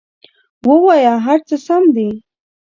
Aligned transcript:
ووایه 0.67 1.13
هر 1.25 1.39
څه 1.47 1.55
سم 1.65 1.83
دي! 1.95 2.09